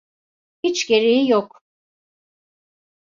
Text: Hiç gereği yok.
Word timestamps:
Hiç 0.63 0.87
gereği 0.87 1.27
yok. 1.29 1.63